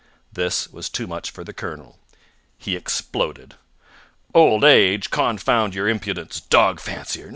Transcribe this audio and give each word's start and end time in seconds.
This 0.33 0.67
was 0.67 0.89
too 0.89 1.05
much 1.05 1.29
for 1.29 1.43
the 1.43 1.53
colonel. 1.53 1.99
He 2.57 2.75
exploded. 2.75 3.53
"Old 4.33 4.63
age! 4.63 5.11
Confound 5.11 5.75
your 5.75 5.87
impudence! 5.87 6.39
Dog 6.39 6.79
fancier! 6.79 7.29